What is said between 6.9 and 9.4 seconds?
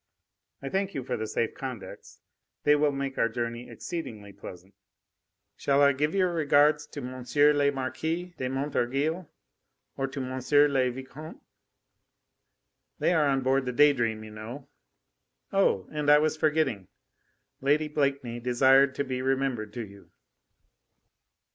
M. le Marquis de Montorgueil